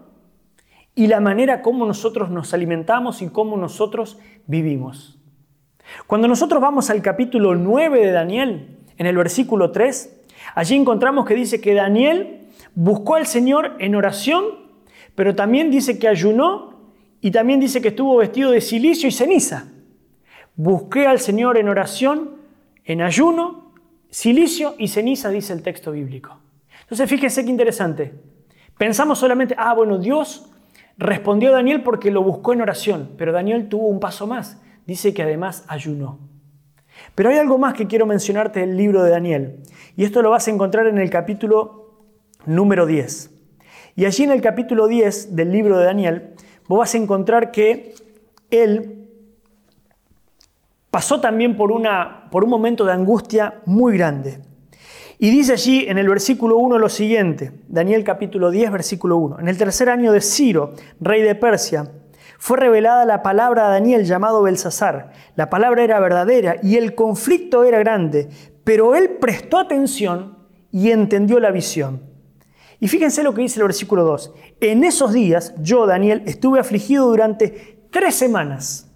[1.01, 5.19] y la manera como nosotros nos alimentamos y cómo nosotros vivimos.
[6.07, 11.35] Cuando nosotros vamos al capítulo 9 de Daniel, en el versículo 3, allí encontramos que
[11.35, 14.45] dice que Daniel buscó al Señor en oración,
[15.15, 19.69] pero también dice que ayunó y también dice que estuvo vestido de silicio y ceniza.
[20.55, 22.33] Busqué al Señor en oración,
[22.85, 23.73] en ayuno,
[24.11, 26.37] silicio y ceniza, dice el texto bíblico.
[26.83, 28.13] Entonces fíjense qué interesante.
[28.77, 30.51] Pensamos solamente, ah, bueno, Dios
[31.01, 34.61] respondió Daniel porque lo buscó en oración, pero Daniel tuvo un paso más.
[34.87, 36.19] Dice que además ayunó.
[37.15, 39.63] Pero hay algo más que quiero mencionarte del libro de Daniel.
[39.97, 42.05] Y esto lo vas a encontrar en el capítulo
[42.45, 43.31] número 10.
[43.97, 46.35] Y allí en el capítulo 10 del libro de Daniel,
[46.69, 47.95] vos vas a encontrar que
[48.51, 49.09] él
[50.91, 54.41] pasó también por, una, por un momento de angustia muy grande.
[55.23, 59.41] Y dice allí en el versículo 1 lo siguiente, Daniel capítulo 10, versículo 1.
[59.41, 61.93] En el tercer año de Ciro, rey de Persia,
[62.39, 65.13] fue revelada la palabra a Daniel llamado Belsasar.
[65.37, 68.31] La palabra era verdadera y el conflicto era grande,
[68.65, 70.39] pero él prestó atención
[70.73, 72.01] y entendió la visión.
[72.81, 74.33] Y fíjense lo que dice el versículo 2.
[74.61, 78.89] En esos días yo, Daniel, estuve afligido durante tres semanas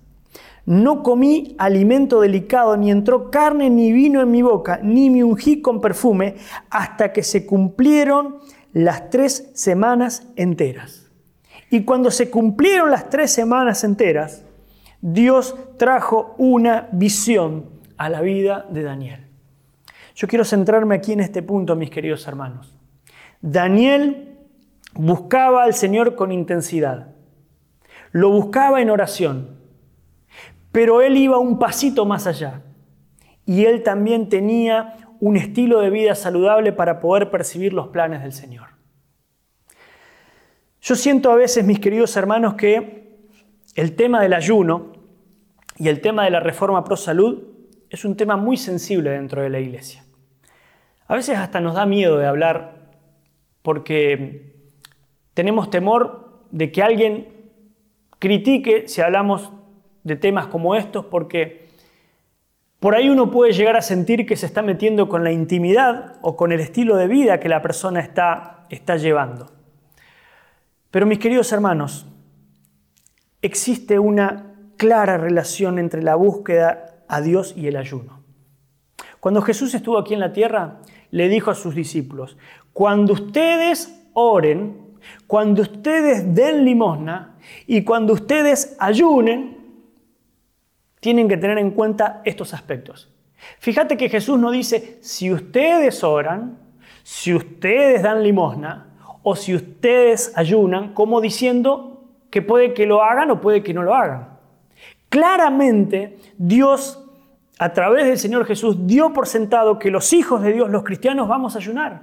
[0.66, 5.60] no comí alimento delicado, ni entró carne ni vino en mi boca, ni me ungí
[5.60, 6.36] con perfume,
[6.70, 8.36] hasta que se cumplieron
[8.72, 11.10] las tres semanas enteras.
[11.70, 14.44] Y cuando se cumplieron las tres semanas enteras,
[15.00, 19.26] Dios trajo una visión a la vida de Daniel.
[20.14, 22.74] Yo quiero centrarme aquí en este punto, mis queridos hermanos.
[23.40, 24.38] Daniel
[24.94, 27.08] buscaba al Señor con intensidad.
[28.12, 29.63] Lo buscaba en oración.
[30.74, 32.62] Pero él iba un pasito más allá.
[33.46, 38.32] Y él también tenía un estilo de vida saludable para poder percibir los planes del
[38.32, 38.70] Señor.
[40.80, 43.20] Yo siento a veces, mis queridos hermanos, que
[43.76, 44.94] el tema del ayuno
[45.78, 47.44] y el tema de la reforma pro salud
[47.88, 50.04] es un tema muy sensible dentro de la iglesia.
[51.06, 52.90] A veces hasta nos da miedo de hablar
[53.62, 54.56] porque
[55.34, 57.28] tenemos temor de que alguien
[58.18, 59.52] critique si hablamos
[60.04, 61.64] de temas como estos porque
[62.78, 66.36] por ahí uno puede llegar a sentir que se está metiendo con la intimidad o
[66.36, 69.50] con el estilo de vida que la persona está, está llevando.
[70.90, 72.06] Pero mis queridos hermanos,
[73.40, 78.22] existe una clara relación entre la búsqueda a Dios y el ayuno.
[79.18, 82.36] Cuando Jesús estuvo aquí en la tierra, le dijo a sus discípulos,
[82.74, 84.76] cuando ustedes oren,
[85.26, 87.36] cuando ustedes den limosna
[87.66, 89.53] y cuando ustedes ayunen,
[91.04, 93.12] tienen que tener en cuenta estos aspectos.
[93.58, 96.56] Fíjate que Jesús no dice, si ustedes oran,
[97.02, 98.86] si ustedes dan limosna
[99.22, 103.82] o si ustedes ayunan, como diciendo que puede que lo hagan o puede que no
[103.82, 104.30] lo hagan.
[105.10, 107.04] Claramente Dios,
[107.58, 111.28] a través del Señor Jesús, dio por sentado que los hijos de Dios, los cristianos,
[111.28, 112.00] vamos a ayunar.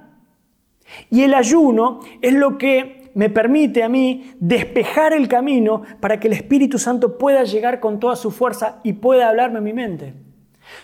[1.10, 6.28] Y el ayuno es lo que me permite a mí despejar el camino para que
[6.28, 10.14] el Espíritu Santo pueda llegar con toda su fuerza y pueda hablarme en mi mente.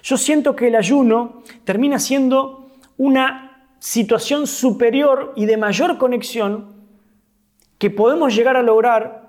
[0.03, 6.77] Yo siento que el ayuno termina siendo una situación superior y de mayor conexión
[7.79, 9.29] que podemos llegar a lograr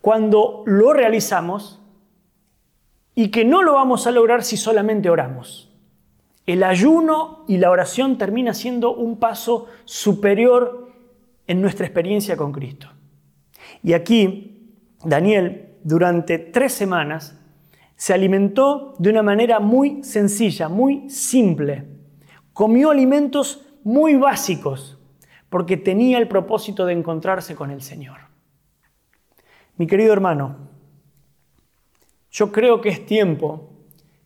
[0.00, 1.80] cuando lo realizamos
[3.14, 5.68] y que no lo vamos a lograr si solamente oramos.
[6.46, 10.87] El ayuno y la oración termina siendo un paso superior
[11.48, 12.88] en nuestra experiencia con Cristo.
[13.82, 17.36] Y aquí, Daniel, durante tres semanas,
[17.96, 21.84] se alimentó de una manera muy sencilla, muy simple.
[22.52, 24.98] Comió alimentos muy básicos
[25.48, 28.18] porque tenía el propósito de encontrarse con el Señor.
[29.76, 30.68] Mi querido hermano,
[32.30, 33.70] yo creo que es tiempo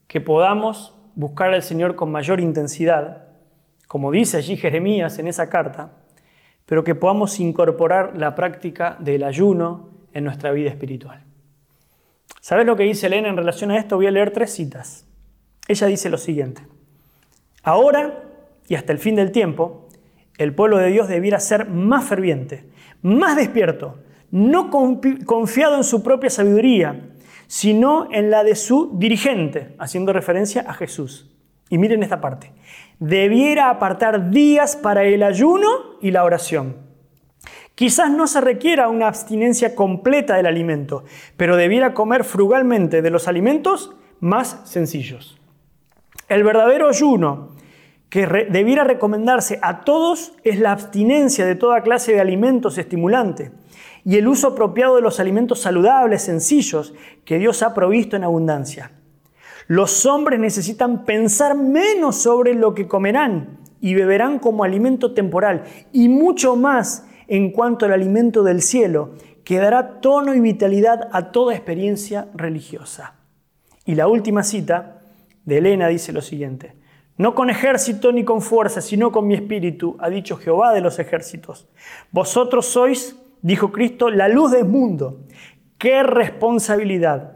[0.09, 3.29] que podamos buscar al Señor con mayor intensidad,
[3.87, 6.02] como dice allí Jeremías en esa carta,
[6.67, 11.23] pero que podamos incorporar la práctica del ayuno en nuestra vida espiritual.
[12.41, 13.97] ¿Sabes lo que dice Elena en relación a esto?
[13.97, 15.07] Voy a leer tres citas.
[15.69, 16.63] Ella dice lo siguiente.
[17.63, 18.25] Ahora
[18.69, 19.89] y hasta el fin del tiempo,
[20.39, 22.65] el pueblo de Dios debiera ser más ferviente,
[23.03, 23.99] más despierto,
[24.31, 27.11] no confiado en su propia sabiduría,
[27.47, 31.31] sino en la de su dirigente, haciendo referencia a Jesús.
[31.69, 32.51] Y miren esta parte.
[33.05, 35.69] Debiera apartar días para el ayuno
[36.01, 36.77] y la oración
[37.75, 41.05] Quizás no se requiera una abstinencia completa del alimento,
[41.37, 45.41] pero debiera comer frugalmente de los alimentos más sencillos.
[46.29, 47.57] El verdadero ayuno
[48.09, 53.51] que debiera recomendarse a todos es la abstinencia de toda clase de alimentos estimulantes
[54.05, 58.93] y el uso apropiado de los alimentos saludables, sencillos, que Dios ha provisto en abundancia.
[59.67, 66.09] Los hombres necesitan pensar menos sobre lo que comerán y beberán como alimento temporal y
[66.09, 71.55] mucho más en cuanto al alimento del cielo, que dará tono y vitalidad a toda
[71.55, 73.15] experiencia religiosa.
[73.85, 75.01] Y la última cita
[75.45, 76.77] de Elena dice lo siguiente,
[77.17, 80.99] no con ejército ni con fuerza, sino con mi espíritu, ha dicho Jehová de los
[80.99, 81.69] ejércitos.
[82.11, 85.21] Vosotros sois, dijo Cristo, la luz del mundo.
[85.79, 87.32] ¡Qué responsabilidad!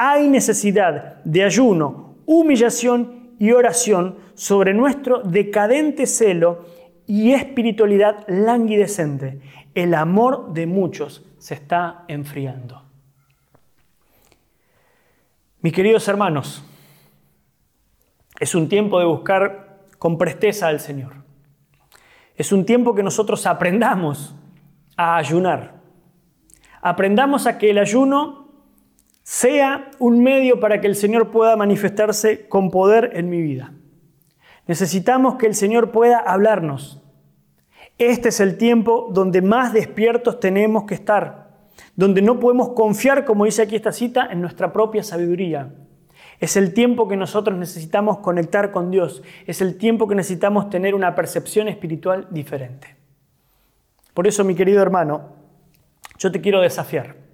[0.00, 6.66] Hay necesidad de ayuno, humillación y oración sobre nuestro decadente celo
[7.04, 9.40] y espiritualidad languidecente.
[9.74, 12.80] El amor de muchos se está enfriando.
[15.62, 16.62] Mis queridos hermanos,
[18.38, 21.24] es un tiempo de buscar con presteza al Señor.
[22.36, 24.36] Es un tiempo que nosotros aprendamos
[24.96, 25.80] a ayunar.
[26.80, 28.47] Aprendamos a que el ayuno
[29.28, 33.74] sea un medio para que el Señor pueda manifestarse con poder en mi vida.
[34.66, 37.02] Necesitamos que el Señor pueda hablarnos.
[37.98, 41.50] Este es el tiempo donde más despiertos tenemos que estar,
[41.94, 45.74] donde no podemos confiar, como dice aquí esta cita, en nuestra propia sabiduría.
[46.40, 49.22] Es el tiempo que nosotros necesitamos conectar con Dios.
[49.46, 52.96] Es el tiempo que necesitamos tener una percepción espiritual diferente.
[54.14, 55.34] Por eso, mi querido hermano,
[56.18, 57.27] yo te quiero desafiar.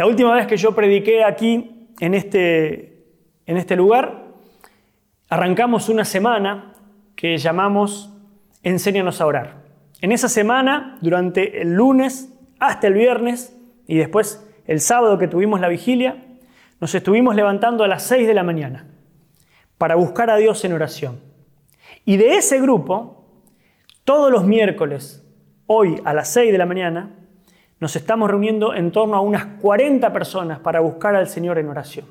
[0.00, 3.04] La última vez que yo prediqué aquí, en este,
[3.44, 4.28] en este lugar,
[5.28, 6.72] arrancamos una semana
[7.14, 8.10] que llamamos
[8.62, 9.56] Enséñanos a orar.
[10.00, 13.54] En esa semana, durante el lunes hasta el viernes
[13.86, 16.16] y después el sábado que tuvimos la vigilia,
[16.80, 18.86] nos estuvimos levantando a las 6 de la mañana
[19.76, 21.20] para buscar a Dios en oración.
[22.06, 23.26] Y de ese grupo,
[24.04, 25.30] todos los miércoles,
[25.66, 27.19] hoy a las 6 de la mañana,
[27.80, 32.06] nos estamos reuniendo en torno a unas 40 personas para buscar al Señor en oración.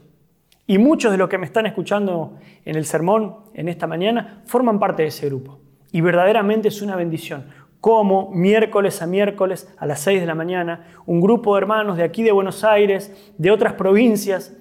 [0.65, 4.79] Y muchos de los que me están escuchando en el sermón en esta mañana forman
[4.79, 5.59] parte de ese grupo.
[5.91, 7.45] Y verdaderamente es una bendición.
[7.81, 12.03] Como miércoles a miércoles a las 6 de la mañana, un grupo de hermanos de
[12.03, 14.55] aquí de Buenos Aires, de otras provincias,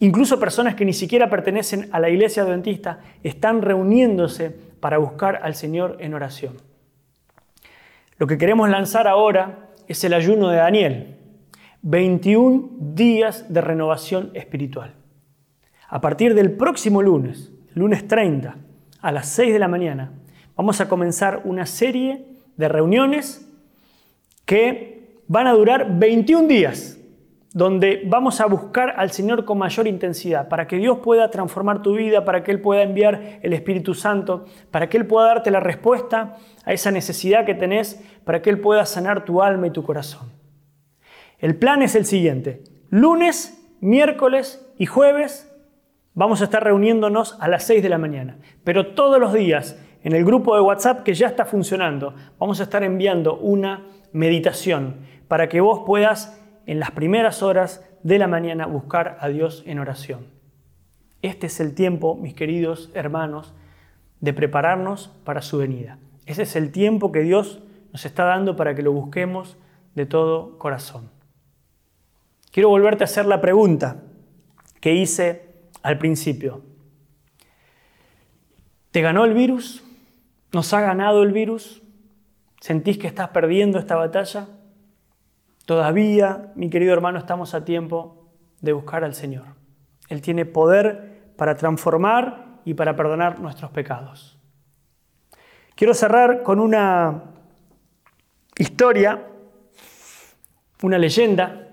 [0.00, 4.50] incluso personas que ni siquiera pertenecen a la iglesia adventista, están reuniéndose
[4.80, 6.54] para buscar al Señor en oración.
[8.18, 11.16] Lo que queremos lanzar ahora es el ayuno de Daniel,
[11.82, 14.94] 21 días de renovación espiritual.
[15.88, 18.56] A partir del próximo lunes, lunes 30,
[19.00, 20.12] a las 6 de la mañana,
[20.56, 22.24] vamos a comenzar una serie
[22.56, 23.48] de reuniones
[24.46, 26.98] que van a durar 21 días,
[27.52, 31.94] donde vamos a buscar al Señor con mayor intensidad, para que Dios pueda transformar tu
[31.94, 35.60] vida, para que Él pueda enviar el Espíritu Santo, para que Él pueda darte la
[35.60, 39.82] respuesta a esa necesidad que tenés, para que Él pueda sanar tu alma y tu
[39.82, 40.30] corazón.
[41.38, 42.62] El plan es el siguiente.
[42.90, 45.52] Lunes, miércoles y jueves
[46.14, 50.12] Vamos a estar reuniéndonos a las 6 de la mañana, pero todos los días en
[50.14, 54.96] el grupo de WhatsApp que ya está funcionando, vamos a estar enviando una meditación
[55.26, 59.78] para que vos puedas en las primeras horas de la mañana buscar a Dios en
[59.78, 60.26] oración.
[61.22, 63.54] Este es el tiempo, mis queridos hermanos,
[64.20, 65.98] de prepararnos para su venida.
[66.26, 67.62] Ese es el tiempo que Dios
[67.92, 69.56] nos está dando para que lo busquemos
[69.94, 71.10] de todo corazón.
[72.50, 74.02] Quiero volverte a hacer la pregunta
[74.80, 76.62] que hice al principio.
[78.90, 79.84] ¿Te ganó el virus?
[80.52, 81.82] ¿Nos ha ganado el virus?
[82.60, 84.48] ¿Sentís que estás perdiendo esta batalla?
[85.64, 88.28] Todavía, mi querido hermano, estamos a tiempo
[88.60, 89.44] de buscar al Señor.
[90.08, 94.38] Él tiene poder para transformar y para perdonar nuestros pecados.
[95.74, 97.24] Quiero cerrar con una
[98.62, 99.26] historia,
[100.82, 101.68] una leyenda,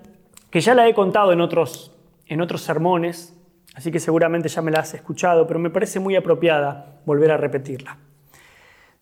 [0.50, 3.34] que ya la he contado en otros, en otros sermones,
[3.74, 7.36] así que seguramente ya me la has escuchado, pero me parece muy apropiada volver a
[7.36, 7.98] repetirla.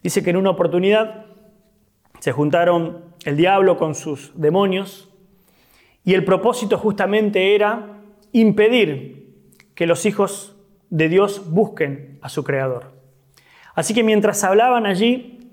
[0.03, 1.27] Dice que en una oportunidad
[2.21, 5.09] se juntaron el diablo con sus demonios
[6.05, 8.01] y el propósito justamente era
[8.33, 9.35] impedir
[9.75, 10.57] que los hijos
[10.91, 12.93] de Dios busquen a su Creador.
[13.75, 15.53] Así que mientras hablaban allí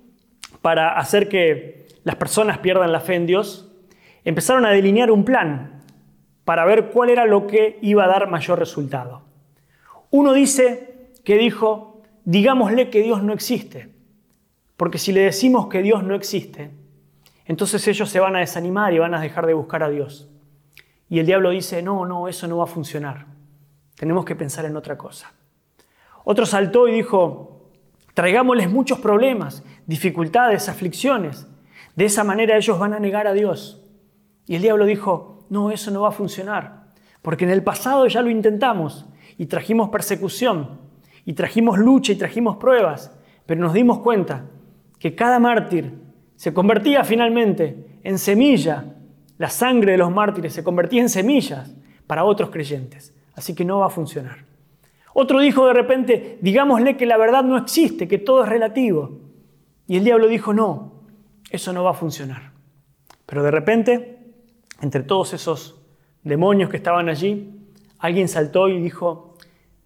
[0.61, 3.69] para hacer que las personas pierdan la fe en Dios,
[4.23, 5.81] empezaron a delinear un plan
[6.45, 9.23] para ver cuál era lo que iba a dar mayor resultado.
[10.11, 13.89] Uno dice que dijo, digámosle que Dios no existe,
[14.77, 16.69] porque si le decimos que Dios no existe,
[17.45, 20.29] entonces ellos se van a desanimar y van a dejar de buscar a Dios.
[21.09, 23.25] Y el diablo dice, no, no, eso no va a funcionar.
[23.95, 25.33] Tenemos que pensar en otra cosa.
[26.23, 27.71] Otro saltó y dijo,
[28.13, 31.47] traigámosles muchos problemas, dificultades, aflicciones.
[31.95, 33.81] De esa manera ellos van a negar a Dios.
[34.47, 36.91] Y el diablo dijo, no, eso no va a funcionar,
[37.21, 39.05] porque en el pasado ya lo intentamos
[39.37, 40.79] y trajimos persecución,
[41.25, 43.11] y trajimos lucha y trajimos pruebas,
[43.45, 44.45] pero nos dimos cuenta
[44.99, 45.93] que cada mártir
[46.35, 48.85] se convertía finalmente en semilla,
[49.37, 51.75] la sangre de los mártires se convertía en semillas
[52.07, 53.13] para otros creyentes.
[53.33, 54.45] Así que no va a funcionar.
[55.13, 59.19] Otro dijo de repente, digámosle que la verdad no existe, que todo es relativo.
[59.87, 60.94] Y el diablo dijo, no,
[61.49, 62.51] eso no va a funcionar.
[63.25, 64.33] Pero de repente,
[64.81, 65.81] entre todos esos
[66.23, 67.51] demonios que estaban allí,
[67.99, 69.35] alguien saltó y dijo,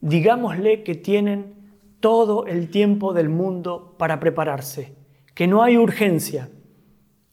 [0.02, 1.54] digámosle que tienen
[2.00, 4.96] todo el tiempo del mundo para prepararse,
[5.36, 6.50] que no hay urgencia,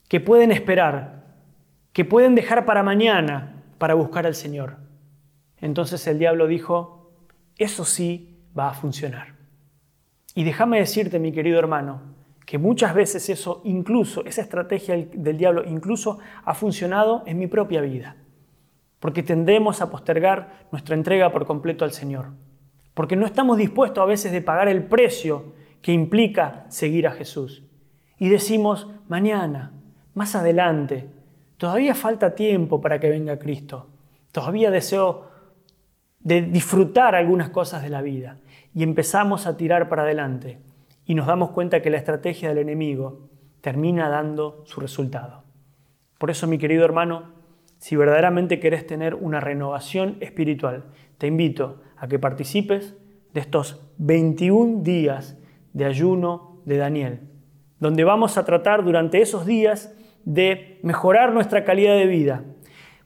[0.07, 1.25] que pueden esperar,
[1.93, 4.77] que pueden dejar para mañana para buscar al Señor.
[5.59, 7.11] Entonces el diablo dijo,
[7.57, 9.35] eso sí va a funcionar.
[10.35, 12.01] Y déjame decirte, mi querido hermano,
[12.47, 17.81] que muchas veces eso, incluso esa estrategia del diablo, incluso ha funcionado en mi propia
[17.81, 18.15] vida.
[19.01, 22.27] Porque tendemos a postergar nuestra entrega por completo al Señor.
[22.93, 27.65] Porque no estamos dispuestos a veces de pagar el precio que implica seguir a Jesús.
[28.17, 29.73] Y decimos, mañana,
[30.13, 31.09] más adelante,
[31.57, 33.89] todavía falta tiempo para que venga Cristo.
[34.31, 35.25] Todavía deseo
[36.21, 38.37] de disfrutar algunas cosas de la vida
[38.73, 40.61] y empezamos a tirar para adelante
[41.07, 43.29] y nos damos cuenta que la estrategia del enemigo
[43.61, 45.43] termina dando su resultado.
[46.19, 47.33] Por eso, mi querido hermano,
[47.77, 50.83] si verdaderamente querés tener una renovación espiritual,
[51.17, 52.95] te invito a que participes
[53.33, 55.37] de estos 21 días
[55.73, 57.21] de ayuno de Daniel,
[57.79, 59.95] donde vamos a tratar durante esos días
[60.25, 62.43] de mejorar nuestra calidad de vida.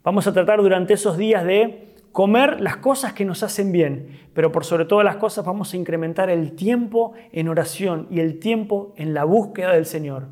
[0.04, 4.52] Vamos a tratar durante esos días de comer las cosas que nos hacen bien, pero
[4.52, 8.94] por sobre todas las cosas vamos a incrementar el tiempo en oración y el tiempo
[8.98, 10.28] en la búsqueda del Señor.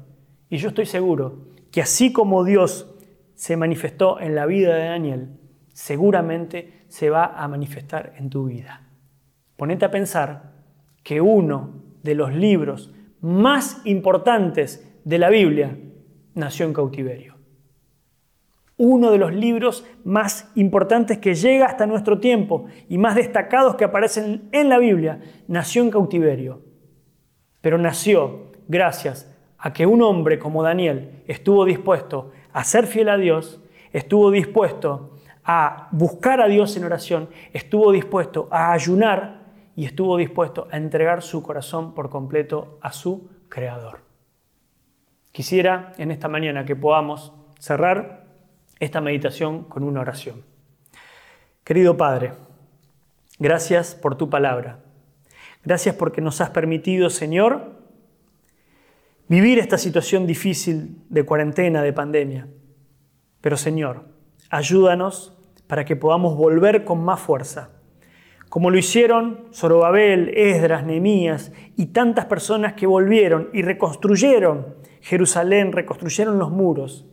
[0.49, 2.95] Y yo estoy seguro que así como Dios
[3.35, 5.29] se manifestó en la vida de Daniel,
[5.71, 8.87] seguramente se va a manifestar en tu vida.
[9.55, 10.51] Ponete a pensar
[11.03, 15.77] que uno de los libros más importantes de la Biblia
[16.33, 17.38] nació en cautiverio
[18.79, 23.83] uno de los libros más importantes que llega hasta nuestro tiempo y más destacados que
[23.83, 25.19] aparecen en la Biblia,
[25.49, 26.61] nació en cautiverio.
[27.59, 33.17] Pero nació gracias a que un hombre como Daniel estuvo dispuesto a ser fiel a
[33.17, 33.61] Dios,
[33.91, 39.41] estuvo dispuesto a buscar a Dios en oración, estuvo dispuesto a ayunar
[39.75, 43.99] y estuvo dispuesto a entregar su corazón por completo a su Creador.
[45.33, 48.18] Quisiera en esta mañana que podamos cerrar
[48.79, 50.43] esta meditación con una oración.
[51.63, 52.33] Querido Padre,
[53.37, 54.79] gracias por tu palabra.
[55.63, 57.73] Gracias porque nos has permitido, Señor,
[59.27, 62.47] vivir esta situación difícil de cuarentena, de pandemia.
[63.41, 64.05] Pero, Señor,
[64.49, 65.33] ayúdanos
[65.67, 67.69] para que podamos volver con más fuerza,
[68.49, 76.39] como lo hicieron Zorobabel, Esdras, Nehemías y tantas personas que volvieron y reconstruyeron Jerusalén, reconstruyeron
[76.39, 77.05] los muros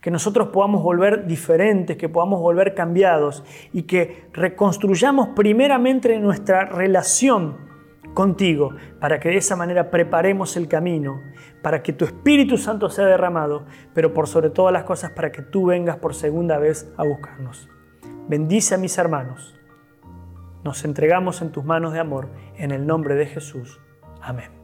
[0.00, 7.68] que nosotros podamos volver diferentes, que podamos volver cambiados y que reconstruyamos primeramente nuestra relación
[8.14, 11.20] contigo, para que de esa manera preparemos el camino,
[11.62, 15.42] para que tu Espíritu Santo sea derramado, pero por sobre todas las cosas para que
[15.42, 17.68] tú vengas por segunda vez a buscarnos.
[18.28, 19.56] Bendice a mis hermanos.
[20.64, 23.80] Nos entregamos en tus manos de amor, en el nombre de Jesús.
[24.20, 24.59] Amén.